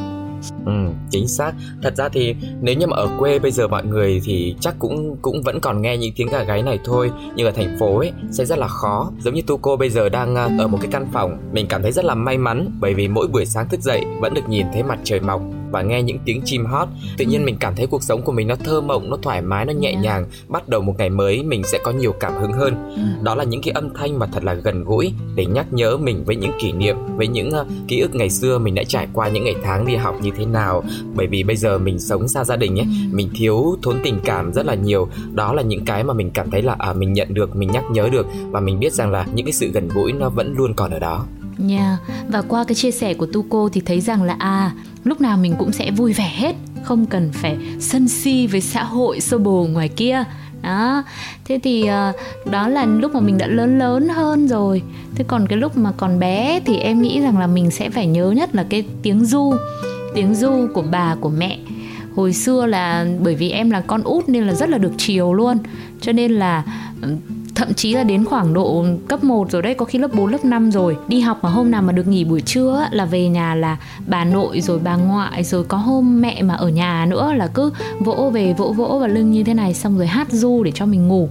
[0.66, 0.72] Ừ,
[1.10, 1.54] chính xác.
[1.82, 5.18] Thật ra thì nếu như mà ở quê bây giờ mọi người thì chắc cũng
[5.22, 8.12] cũng vẫn còn nghe những tiếng gà gáy này thôi, nhưng ở thành phố ấy
[8.32, 9.12] sẽ rất là khó.
[9.20, 11.82] Giống như tu cô bây giờ đang à, ở một cái căn phòng, mình cảm
[11.82, 14.66] thấy rất là may mắn bởi vì mỗi buổi sáng thức dậy vẫn được nhìn
[14.74, 15.42] thấy mặt trời mọc
[15.74, 16.88] và nghe những tiếng chim hót.
[17.18, 19.66] Tự nhiên mình cảm thấy cuộc sống của mình nó thơ mộng nó thoải mái
[19.66, 20.26] nó nhẹ nhàng.
[20.48, 22.76] Bắt đầu một ngày mới mình sẽ có nhiều cảm hứng hơn.
[22.96, 23.02] Ừ.
[23.24, 26.24] đó là những cái âm thanh mà thật là gần gũi để nhắc nhớ mình
[26.26, 29.30] với những kỷ niệm với những uh, ký ức ngày xưa mình đã trải qua
[29.30, 30.84] những ngày tháng đi học như thế nào.
[31.16, 33.16] Bởi vì bây giờ mình sống xa gia đình ấy ừ.
[33.16, 35.08] mình thiếu thốn tình cảm rất là nhiều.
[35.34, 37.84] Đó là những cái mà mình cảm thấy là à mình nhận được mình nhắc
[37.92, 40.74] nhớ được và mình biết rằng là những cái sự gần gũi nó vẫn luôn
[40.74, 41.26] còn ở đó
[41.58, 42.30] Nha, yeah.
[42.30, 44.72] và qua cái chia sẻ của Tuco thì thấy rằng là à,
[45.04, 48.84] lúc nào mình cũng sẽ vui vẻ hết, không cần phải sân si với xã
[48.84, 50.24] hội xô bồ ngoài kia.
[50.62, 51.04] Đó,
[51.46, 52.12] thế thì ờ,
[52.52, 54.82] đó là lúc mà mình đã lớn lớn hơn rồi.
[55.16, 58.08] Thế còn cái lúc mà còn bé thì em nghĩ rằng là mình sẽ phải
[58.08, 59.54] nhớ nhất là cái tiếng du,
[60.16, 61.60] tiếng du của bà của mẹ
[62.16, 65.34] hồi xưa là bởi vì em là con út nên là rất là được chiều
[65.34, 65.58] luôn
[66.02, 66.64] cho nên là
[67.56, 70.46] thậm chí là đến khoảng độ cấp 1 rồi đấy, có khi lớp 4 lớp
[70.46, 70.98] 5 rồi.
[71.08, 74.26] Đi học mà hôm nào mà được nghỉ buổi trưa là về nhà là bà
[74.26, 78.32] nội rồi bà ngoại rồi có hôm mẹ mà ở nhà nữa là cứ vỗ
[78.34, 81.08] về, vỗ vỗ vào lưng như thế này, xong rồi hát du để cho mình
[81.08, 81.30] ngủ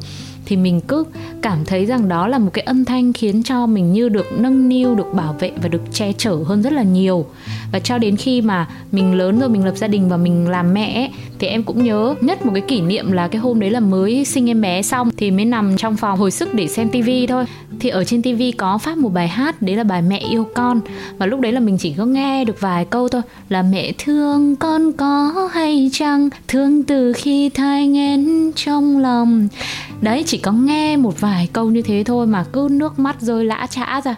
[0.53, 1.05] thì mình cứ
[1.43, 4.69] cảm thấy rằng đó là một cái âm thanh khiến cho mình như được nâng
[4.69, 7.27] niu, được bảo vệ và được che chở hơn rất là nhiều.
[7.73, 10.75] Và cho đến khi mà mình lớn rồi, mình lập gia đình và mình làm
[10.75, 13.81] mẹ thì em cũng nhớ nhất một cái kỷ niệm là cái hôm đấy là
[13.81, 17.27] mới sinh em bé xong thì mới nằm trong phòng hồi sức để xem tivi
[17.27, 17.45] thôi.
[17.81, 20.81] Thì ở trên tivi có phát một bài hát, đấy là bài mẹ yêu con.
[21.19, 24.57] Và lúc đấy là mình chỉ có nghe được vài câu thôi, là mẹ thương
[24.57, 26.29] con có hay chăng?
[26.49, 29.49] Thương từ khi thai nghén trong lòng
[30.03, 33.45] đấy, chỉ có nghe một vài câu như thế thôi mà cứ nước mắt rơi
[33.45, 34.15] lã chã ra.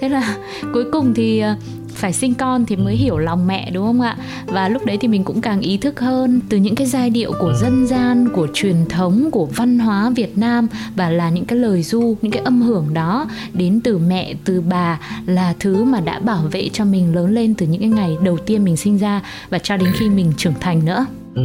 [0.00, 0.36] Thế là
[0.72, 1.56] cuối cùng thì ờ,
[1.88, 4.16] phải sinh con thì mới hiểu lòng mẹ, đúng không ạ?
[4.46, 7.32] Và lúc đấy thì mình cũng càng ý thức hơn từ những cái giai điệu
[7.40, 11.58] của dân gian, của truyền thống, của văn hóa Việt Nam và là những cái
[11.58, 16.00] lời du, những cái âm hưởng đó đến từ mẹ, từ bà là thứ mà
[16.00, 18.98] đã bảo vệ cho mình lớn lên từ những cái ngày đầu tiên mình sinh
[18.98, 21.06] ra và cho đến khi mình trưởng thành nữa.
[21.34, 21.42] Ừ.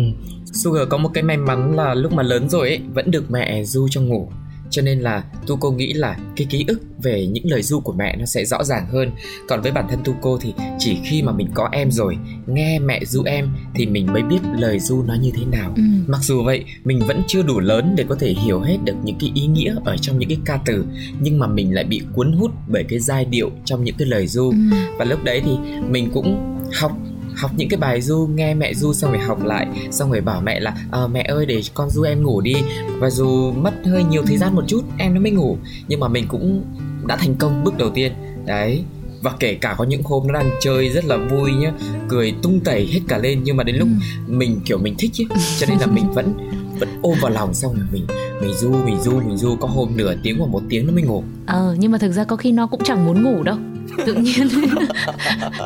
[0.53, 3.63] Sugar có một cái may mắn là lúc mà lớn rồi ấy vẫn được mẹ
[3.63, 4.29] du trong ngủ
[4.73, 8.15] cho nên là Tuco nghĩ là cái ký ức về những lời du của mẹ
[8.15, 9.11] nó sẽ rõ ràng hơn
[9.47, 13.05] còn với bản thân Tuco thì chỉ khi mà mình có em rồi nghe mẹ
[13.05, 15.83] du em thì mình mới biết lời du nó như thế nào ừ.
[16.07, 19.15] mặc dù vậy mình vẫn chưa đủ lớn để có thể hiểu hết được những
[19.19, 20.85] cái ý nghĩa ở trong những cái ca từ
[21.19, 24.27] nhưng mà mình lại bị cuốn hút bởi cái giai điệu trong những cái lời
[24.27, 24.77] du ừ.
[24.97, 25.51] và lúc đấy thì
[25.89, 26.91] mình cũng học
[27.35, 29.67] học những cái bài du nghe mẹ du xong rồi học lại.
[29.91, 32.53] Xong rồi bảo mẹ là à, mẹ ơi để con du em ngủ đi.
[32.99, 35.57] Và dù mất hơi nhiều thời gian một chút em nó mới ngủ.
[35.87, 36.63] Nhưng mà mình cũng
[37.07, 38.11] đã thành công bước đầu tiên.
[38.45, 38.83] Đấy.
[39.21, 41.73] Và kể cả có những hôm nó đang chơi rất là vui nhá
[42.09, 43.41] cười tung tẩy hết cả lên.
[43.43, 43.87] Nhưng mà đến lúc
[44.27, 44.33] ừ.
[44.33, 45.27] mình kiểu mình thích ấy
[45.59, 46.33] cho nên là mình vẫn
[46.79, 48.05] vẫn ôm vào lòng xong rồi mình
[48.41, 49.55] mình du mình du mình du.
[49.55, 51.23] Có hôm nửa tiếng hoặc một tiếng nó mới ngủ.
[51.45, 53.57] Ờ nhưng mà thực ra có khi nó cũng chẳng muốn ngủ đâu
[54.05, 54.47] tự nhiên.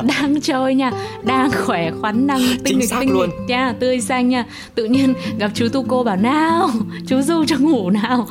[0.18, 0.90] Đang chơi nha.
[1.22, 3.74] Đang khỏe khoắn đang tinh nghịch tinh nghịch nha.
[3.80, 4.44] Tươi xanh nha.
[4.74, 6.70] Tự nhiên gặp chú tu cô bảo nào
[7.06, 8.28] chú du cho ngủ nào.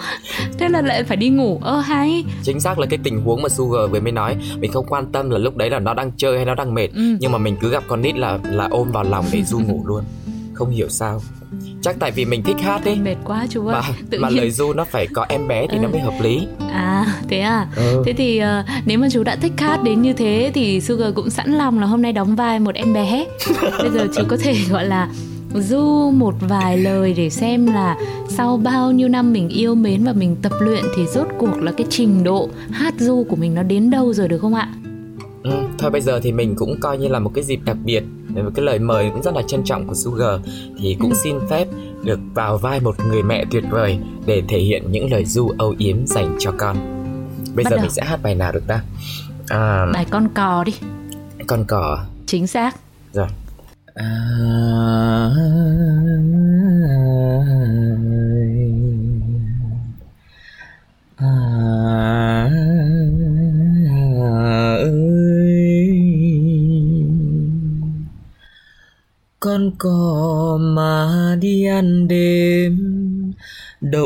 [0.60, 1.60] Thế là lại phải đi ngủ.
[1.64, 2.26] Ơ hay.
[2.44, 5.30] Chính xác là cái tình huống mà sugar vừa mới nói mình không quan tâm
[5.30, 6.88] là lúc đấy là nó đang chơi hay nó đang mệt.
[6.94, 7.18] Ừ.
[7.20, 9.84] nhưng mà mình cứ gặp con nít là là ôm vào lòng để du ngủ
[9.88, 10.04] luôn.
[10.54, 11.22] Không hiểu sao
[11.82, 14.38] chắc tại vì mình thích hát ấy mệt quá chú ơi mà, Tự mà nhiên...
[14.38, 15.82] lời du nó phải có em bé thì ừ.
[15.82, 18.04] nó mới hợp lý à thế à ừ.
[18.06, 21.30] thế thì uh, nếu mà chú đã thích hát đến như thế thì sugar cũng
[21.30, 23.26] sẵn lòng là hôm nay đóng vai một em bé
[23.80, 25.10] bây giờ chú có thể gọi là
[25.54, 27.98] du một vài lời để xem là
[28.30, 31.72] sau bao nhiêu năm mình yêu mến và mình tập luyện thì rốt cuộc là
[31.72, 34.70] cái trình độ hát du của mình nó đến đâu rồi được không ạ?
[35.44, 38.04] Ừ, thôi bây giờ thì mình cũng coi như là một cái dịp đặc biệt
[38.43, 40.41] với cái lời mời cũng rất là trân trọng của Sugar
[40.80, 41.17] thì cũng ừ.
[41.23, 41.67] xin phép
[42.04, 45.76] được vào vai một người mẹ tuyệt vời để thể hiện những lời du âu
[45.78, 46.78] yếm dành cho con.
[47.56, 47.84] Bây Bắt giờ đầu.
[47.84, 48.82] mình sẽ hát bài nào được ta?
[49.47, 50.73] À, bài con cò đi.
[51.47, 52.06] Con cò.
[52.26, 52.76] Chính xác.
[53.13, 53.28] Rồi.
[53.95, 55.30] À...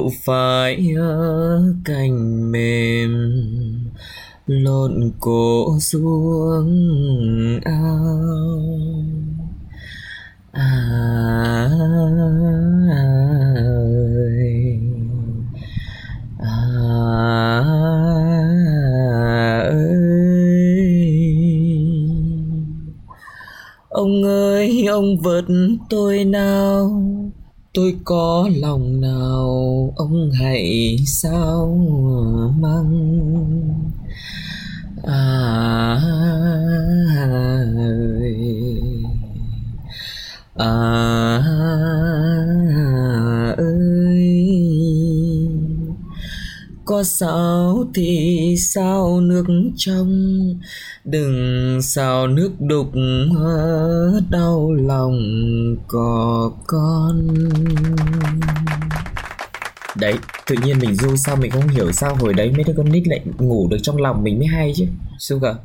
[0.01, 0.95] đậu phải
[1.85, 3.11] cành mềm
[4.45, 6.69] lộn cổ xuống
[7.63, 8.61] ao.
[10.51, 10.61] À,
[11.59, 11.69] à,
[16.39, 16.51] à,
[23.89, 25.45] ông ơi ông vượt
[25.89, 27.03] tôi nào?
[27.73, 29.00] Tôi có lòng
[31.05, 31.77] sao
[32.59, 33.91] măng?
[35.03, 36.01] À
[40.55, 41.41] à
[43.57, 44.37] ơi,
[46.85, 49.45] có sao thì sao nước
[49.77, 50.39] trong?
[51.05, 52.87] Đừng sao nước đục
[54.29, 55.19] đau lòng
[55.87, 57.27] có con
[59.95, 60.13] đấy
[60.45, 63.07] tự nhiên mình du sao mình không hiểu sao hồi đấy mấy đứa con nít
[63.07, 64.85] lại ngủ được trong lòng mình mới hay chứ.
[65.19, 65.55] Sugar.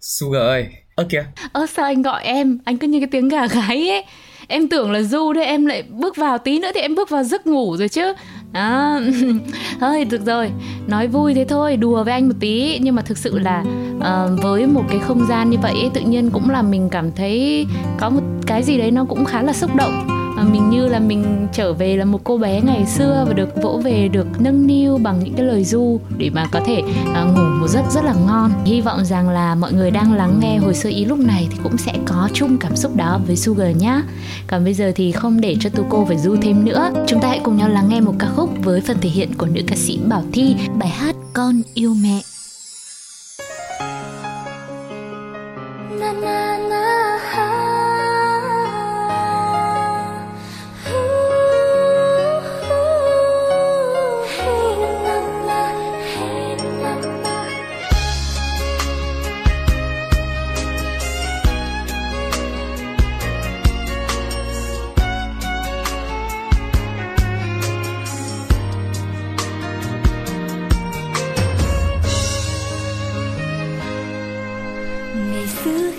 [0.00, 0.66] Sugar ơi.
[0.94, 1.24] Ơ kìa.
[1.52, 2.58] Ơ sao anh gọi em?
[2.64, 4.04] Anh cứ như cái tiếng gà gáy ấy.
[4.48, 7.22] Em tưởng là du đấy em lại bước vào tí nữa thì em bước vào
[7.22, 8.12] giấc ngủ rồi chứ.
[8.52, 9.00] Đó.
[9.80, 10.50] Thôi được rồi.
[10.86, 12.78] Nói vui thế thôi đùa với anh một tí.
[12.78, 13.64] Nhưng mà thực sự là
[13.96, 17.12] uh, với một cái không gian như vậy ấy, tự nhiên cũng là mình cảm
[17.12, 17.66] thấy
[17.98, 21.00] có một cái gì đấy nó cũng khá là xúc động à, mình như là
[21.00, 24.66] mình trở về là một cô bé ngày xưa và được vỗ về được nâng
[24.66, 26.82] niu bằng những cái lời du để mà có thể
[27.14, 28.50] à, ngủ một giấc rất là ngon.
[28.64, 31.58] Hy vọng rằng là mọi người đang lắng nghe hồi sơ ý lúc này thì
[31.62, 34.02] cũng sẽ có chung cảm xúc đó với Sugar nhá.
[34.46, 36.90] Còn bây giờ thì không để cho tu cô phải du thêm nữa.
[37.06, 39.46] Chúng ta hãy cùng nhau lắng nghe một ca khúc với phần thể hiện của
[39.46, 42.35] nữ ca sĩ Bảo Thi bài hát Con yêu mẹ.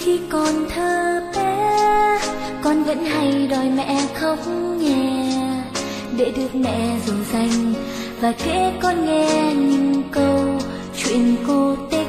[0.08, 2.20] Khi còn thơ bé
[2.63, 4.39] con vẫn hay đòi mẹ khóc
[4.80, 5.34] nhè,
[6.17, 7.74] để được mẹ dỗ dành
[8.22, 10.60] và kể con nghe những câu
[10.98, 12.08] chuyện cô tích.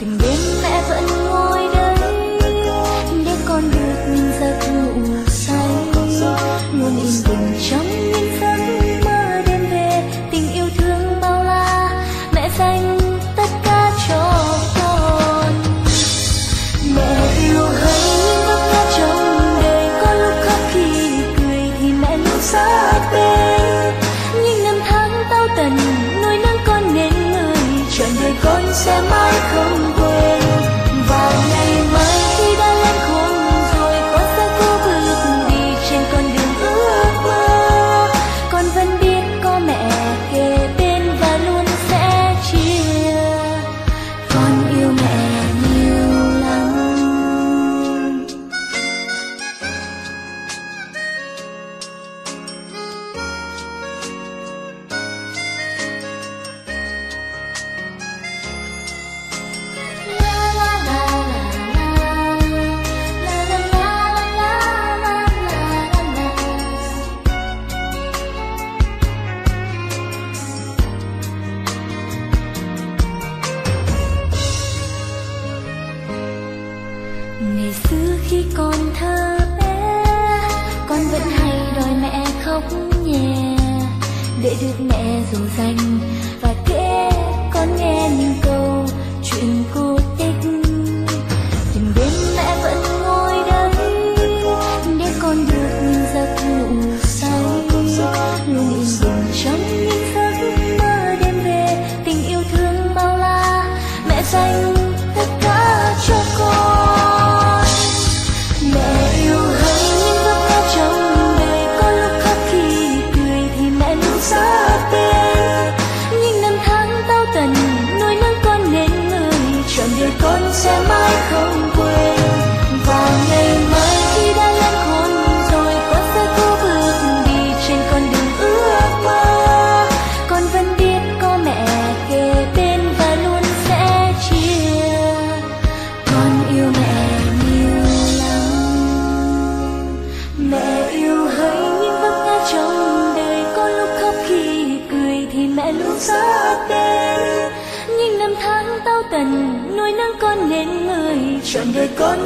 [0.00, 1.47] Từng đêm mẹ vẫn ngồi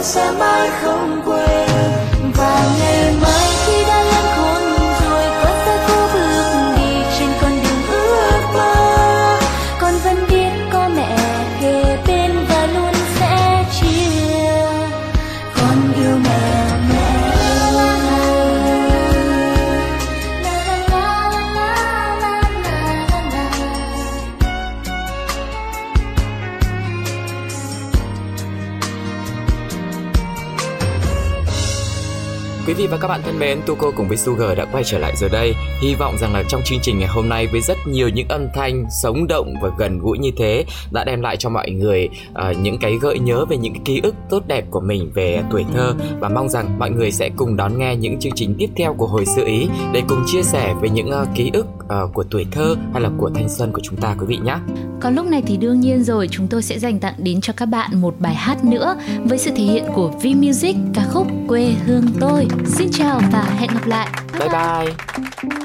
[0.02, 1.31] sẽ mãi không quên.
[33.02, 35.54] Các bạn thân mến, Tuko cùng với Sugar đã quay trở lại rồi đây.
[35.80, 38.48] Hy vọng rằng là trong chương trình ngày hôm nay với rất nhiều những âm
[38.54, 42.56] thanh sống động và gần gũi như thế đã đem lại cho mọi người uh,
[42.62, 45.64] những cái gợi nhớ về những cái ký ức tốt đẹp của mình về tuổi
[45.74, 48.94] thơ và mong rằng mọi người sẽ cùng đón nghe những chương trình tiếp theo
[48.94, 51.66] của hồi sự ý để cùng chia sẻ về những uh, ký ức
[52.04, 54.56] uh, của tuổi thơ hay là của thanh xuân của chúng ta quý vị nhé.
[55.00, 57.66] Còn lúc này thì đương nhiên rồi chúng tôi sẽ dành tặng đến cho các
[57.66, 61.74] bạn một bài hát nữa với sự thể hiện của V Music ca khúc Quê
[61.86, 62.46] hương tôi.
[62.66, 64.08] Xin chào và hẹn gặp lại.
[64.38, 65.61] Bye bye.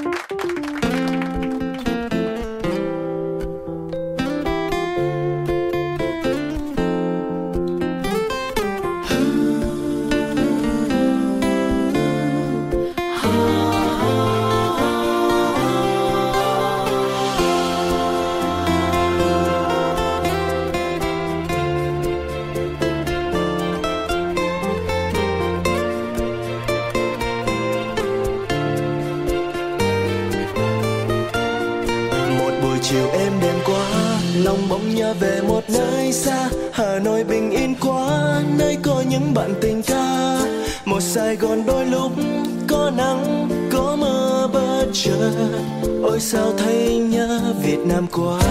[47.88, 48.47] nam quá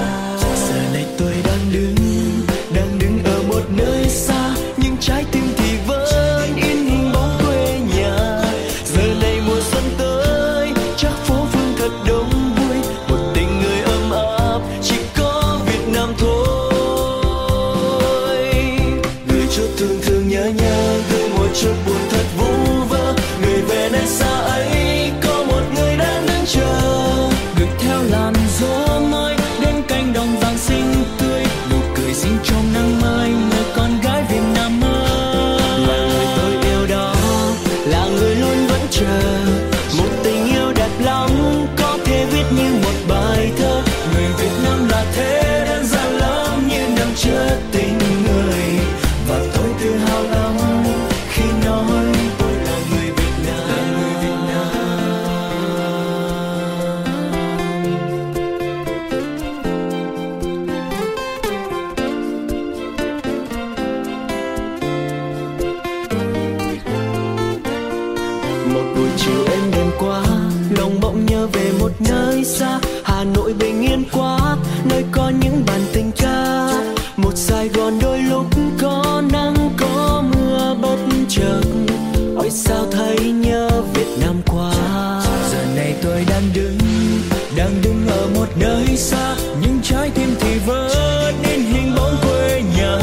[88.67, 92.97] nơi xa, nhưng trái tim thì vẫn in hình bóng quê nhà.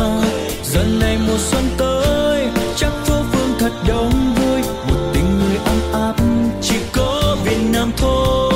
[0.65, 2.47] Dần này mùa xuân tới,
[2.77, 4.61] chắc phố phương thật đông vui.
[4.89, 6.15] Một tình người ấm áp,
[6.63, 8.53] chỉ có việt nam thôi.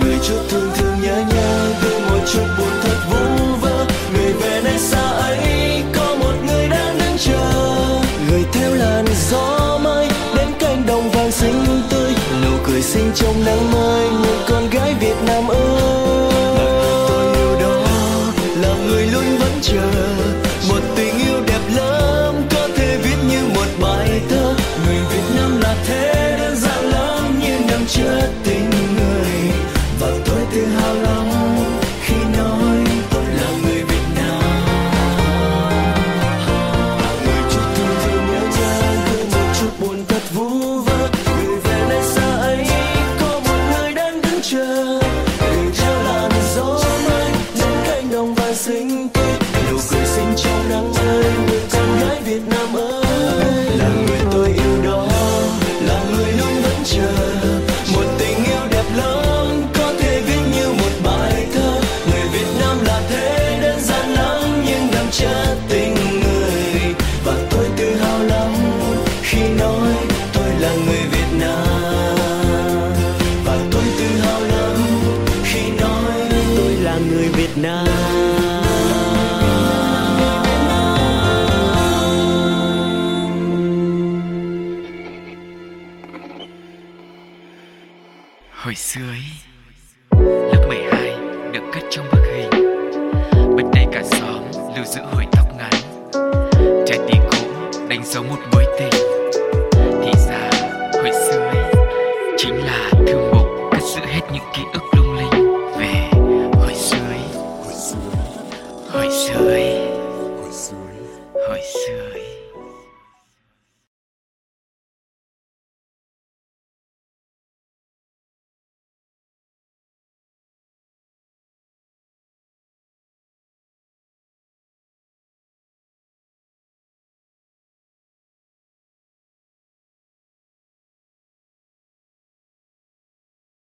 [0.00, 3.86] Người chút thương thương nhớ nhớ đưa một chút buồn thật vu vơ.
[4.14, 7.52] Người về nơi xa ấy, có một người đang đứng chờ.
[8.30, 12.14] Người theo làn gió mây đến cánh đồng vàng xinh tươi.
[12.44, 14.35] Nụ cười xinh trong nắng mai người